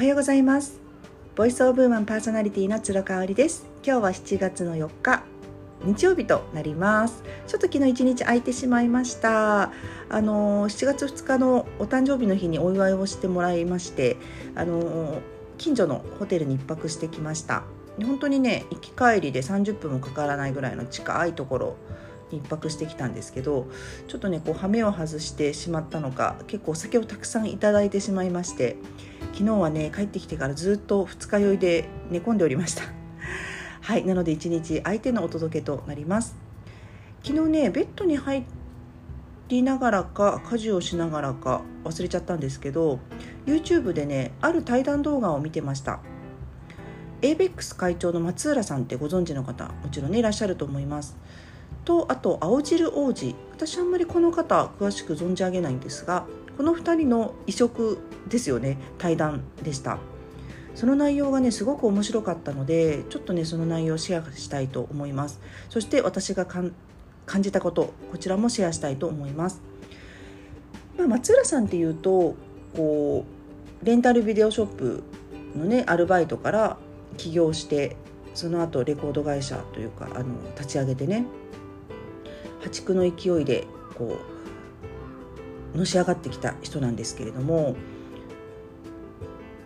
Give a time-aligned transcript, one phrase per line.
[0.00, 0.80] おはようございます。
[1.36, 3.66] ボイスオブウーマンパーソナリティの鶴香織です。
[3.84, 5.22] 今日は7月の4日
[5.84, 7.22] 日曜日となります。
[7.46, 9.64] ちょっと昨日一日空いてしまいました。
[9.64, 14.16] あの7月2日のお誕生日の日にお祝いをしてもらいまして
[14.54, 15.20] あの
[15.58, 17.64] 近所のホテルに1泊してきました。
[18.02, 21.76] 本当にね行き帰りで30分もかからないぐらいの近いところ
[22.32, 23.66] に1泊してきたんですけど
[24.08, 28.76] ちょっとねこう羽目を外してしまったのか結構お酒をたくさんいただいてしまいまして
[29.32, 32.82] 昨日はね帰ってきてからずっと二日酔いで寝込んでおりました。
[33.80, 36.36] はいなので一日相手のお届けとなります。
[37.22, 38.44] 昨日ねベッドに入
[39.48, 42.98] りながらか家事をしながらか忘れちゃったんですけど
[43.46, 46.00] YouTube でねある対談動画を見てました。
[47.22, 51.16] ABEX 会長の松浦さんってご存知の方もちろんねいらっしゃると思います。
[51.84, 53.34] とあと青汁王子。
[53.52, 56.24] 私あんまりこの方詳しく存じ上げないんですが
[56.56, 58.78] この2人の異色ですよね。
[58.98, 59.98] 対談でした。
[60.74, 65.40] その内容がねすごく面白かったのでちょっとねその内容をシェアしたいと思います。
[65.68, 66.46] そして私が
[67.30, 69.62] 感じたことこちらもシェアしたいと思います、
[70.98, 72.34] まあ、松浦さんっていうと
[72.74, 73.24] こ
[73.82, 75.04] うレンタルビデオショップ
[75.56, 76.76] のねアルバイトから
[77.16, 77.96] 起業して
[78.34, 81.24] その後レコード会社というかあの立ち上げてね
[82.60, 83.66] 破竹の勢いで
[83.96, 84.16] こ
[85.74, 87.76] うのし上がってきた人なんですけれども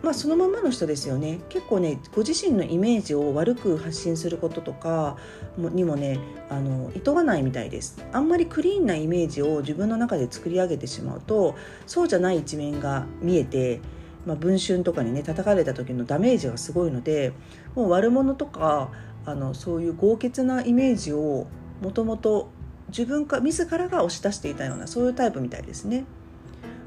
[0.03, 1.39] まあそのままの人ですよね。
[1.49, 5.17] 結構ねご自身のイメージを悪く発信することとか
[5.57, 8.05] にもねあの厭わないみたいです。
[8.13, 11.55] あんまりクリーンなイメージを自分の中で作り上げてしまうと
[11.87, 13.81] そうじゃない一面が見えて
[14.25, 17.33] まあ、文春とかにね叩かれた時のダメージがすごいので
[17.75, 18.89] もう悪者とか
[19.25, 21.47] あのそういう豪傑なイメージを
[21.81, 22.49] もともと
[22.89, 26.05] 自分か自らが押し出していたようなそういうタイプみたいですね。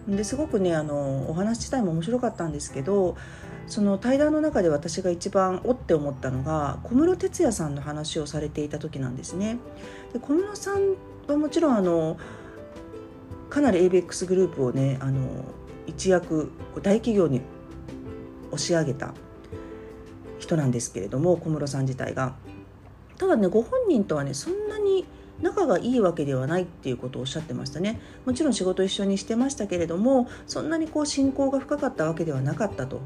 [0.06, 3.16] ですごくねあのお話自体も面白かったんですけど
[3.66, 9.58] その対談の中で私が一番おって思ったのが小室哲哉さんの話をされていた時なんですね。
[10.14, 10.94] で小室さん
[11.26, 12.16] はもちろんあの
[13.50, 15.44] かなり ABEX グループをねあの
[15.86, 17.42] 一躍大企業に
[18.50, 19.12] 押し上げた
[20.38, 22.34] 人なんですけれども小室さん自体が。
[23.18, 25.04] ただねご本人とはねそんなに
[25.40, 28.00] 仲がいいわけではないっていうことをおっしゃってましたね。
[28.24, 33.00] もちろん仕事一緒にしてましたけれどもそんなにこう親交が深かったわけではなかったと。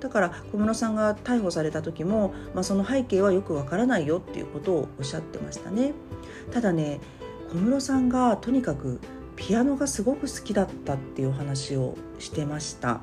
[0.00, 5.92] だから小室さんが逮捕された時も、まあ、その背景はよくわからないよっていうことをおっしゃってましたね。
[6.52, 7.00] ただね
[7.50, 9.00] 小室さんがとにかく
[9.36, 13.00] ピアノがすごく好きだったっていう話をしてました。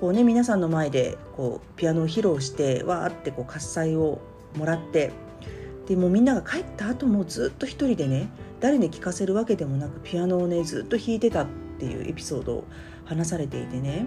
[0.00, 4.20] こうね皆さんの前でこうピアノを披露してわーってこう喝采を
[4.56, 5.12] もらって
[5.86, 8.28] でもみんなが帰った後もずっと一人でね
[8.60, 11.46] 誰に聴かせるわけでもなくピアノをねずっと弾いてたっ
[11.78, 12.64] ていうエピソードを
[13.04, 14.06] 話されていてね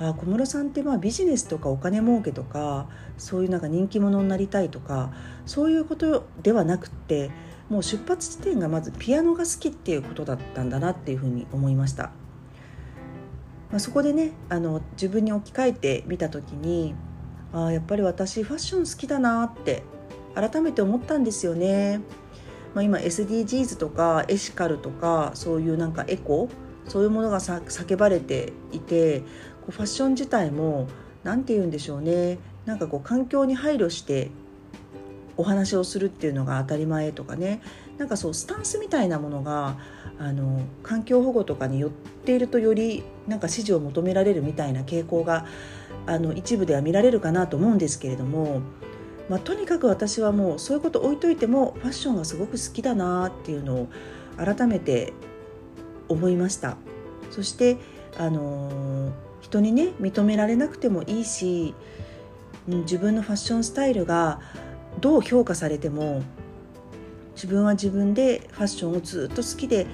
[0.00, 5.12] あ小室さんってまあビジネスとかお金儲けとかそういうなんか人気者になりたいとか
[5.46, 7.30] そういうことではなくって
[7.68, 12.12] もう出発地点がまずピアノが好きっていうことだったんだなっていうふうに思いました。
[13.70, 16.94] まあ、そこでねあの自分に置き換えてみた時に
[17.52, 19.82] あやっぱり私ファッション好きだなって
[20.40, 22.00] 改めて思ったんですよね。
[22.74, 26.48] まあ、今 SDGs とかエシカルとかそういうなんかエコ
[26.86, 29.24] そういうものが叫ばれていてこ
[29.68, 30.86] うファッション自体も
[31.24, 34.30] 何て言うんでしょうねなんかこう環境に配慮して
[35.36, 37.62] お話をするっていうのが当たり前とかね
[37.96, 39.78] なんかそうスタンスみたいなものが
[40.18, 45.46] あの環境保護とかによっているとよりなんか支持を求められるみたいな傾向が
[46.06, 48.62] あの一部では見られるかなと思うんですけれども
[49.28, 53.88] まあ、とにかく私はもうそういうこと置いといてもファッションがすごく好きだなっていうのを
[54.36, 55.12] 改めて
[56.08, 56.76] 思いました
[57.30, 57.76] そして
[58.16, 61.74] あの人にね認められなくてもいいし
[62.66, 64.40] 自分のファッションスタイルが
[65.00, 66.22] どう評価されても
[67.34, 69.86] 自分は自分でファッションをずっと好きで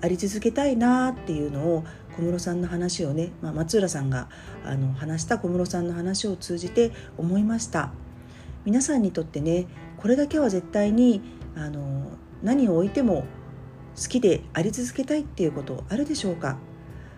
[0.00, 1.84] あり続けたいなっていうのを
[2.16, 4.28] 小室さんの話をね、まあ、松浦さんが
[4.64, 7.92] あの話した小室さんの話を通じて思いました。
[8.64, 9.66] 皆さんにとってね
[9.96, 11.20] これだけは絶対に
[11.56, 12.10] あの
[12.42, 13.24] 何を置いても
[14.00, 16.56] 好きであり続けたいっていうことあるでしょうか？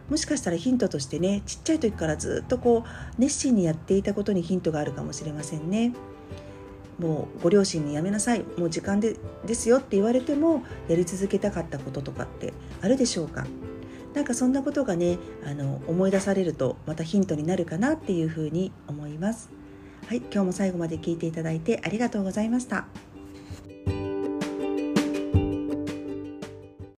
[0.08, 2.88] もしかしたらヒントとしてねちっちゃい時からずっとこう
[3.18, 5.92] 熱心にやっていたことにヒントがあるかもしれませんね。
[6.98, 9.16] もうご両親にやめなさいもう時間で
[9.46, 12.52] ですよって言われてもやり続けたかったこととかって
[12.82, 13.46] あるでしょうか？
[14.14, 19.50] なんかそんなことがねあの思い出されるとまたヒントになるかなっていうふうに思います。
[20.10, 22.88] はい、今日も最後まで聞いていただいてありがとうございました。